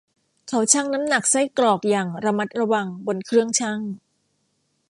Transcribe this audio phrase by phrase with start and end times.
[0.47, 3.79] เขาชั่งน้ำหนักไส้กรอกอย่างระมัดระวังบนเครื่องชั่ง